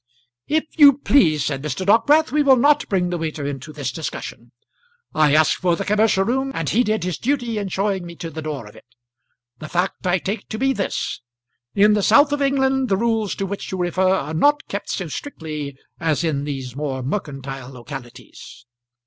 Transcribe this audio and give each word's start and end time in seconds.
"If 0.47 0.63
you 0.79 0.93
please," 0.97 1.45
said 1.45 1.61
Mr. 1.61 1.85
Dockwrath, 1.85 2.31
"we 2.31 2.41
will 2.41 2.55
not 2.55 2.89
bring 2.89 3.11
the 3.11 3.19
waiter 3.19 3.45
into 3.45 3.71
this 3.71 3.91
discussion. 3.91 4.51
I 5.13 5.35
asked 5.35 5.57
for 5.57 5.75
the 5.75 5.85
commercial 5.85 6.23
room, 6.25 6.51
and 6.55 6.67
he 6.67 6.83
did 6.83 7.03
his 7.03 7.19
duty 7.19 7.59
in 7.59 7.67
showing 7.69 8.07
me 8.07 8.15
to 8.15 8.31
the 8.31 8.41
door 8.41 8.65
of 8.65 8.75
it. 8.75 8.85
The 9.59 9.69
fact 9.69 10.07
I 10.07 10.17
take 10.17 10.49
to 10.49 10.57
be 10.57 10.73
this; 10.73 11.21
in 11.75 11.93
the 11.93 12.01
south 12.01 12.31
of 12.31 12.41
England 12.41 12.89
the 12.89 12.97
rules 12.97 13.35
to 13.35 13.45
which 13.45 13.71
you 13.71 13.77
refer 13.77 14.09
are 14.15 14.33
not 14.33 14.67
kept 14.67 14.89
so 14.89 15.07
strictly 15.07 15.77
as 15.99 16.23
in 16.23 16.45
these 16.45 16.75
more 16.75 17.03
mercantile 17.03 17.69
localities." 17.71 18.65